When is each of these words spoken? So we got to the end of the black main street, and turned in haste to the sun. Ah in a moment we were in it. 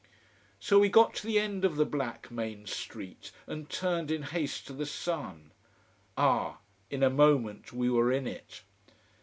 So 0.59 0.79
we 0.79 0.89
got 0.89 1.13
to 1.17 1.27
the 1.27 1.37
end 1.37 1.63
of 1.63 1.75
the 1.75 1.85
black 1.85 2.31
main 2.31 2.65
street, 2.65 3.31
and 3.45 3.69
turned 3.69 4.09
in 4.09 4.23
haste 4.23 4.65
to 4.65 4.73
the 4.73 4.87
sun. 4.87 5.51
Ah 6.17 6.57
in 6.89 7.03
a 7.03 7.09
moment 7.11 7.71
we 7.71 7.87
were 7.87 8.11
in 8.11 8.25
it. 8.25 8.63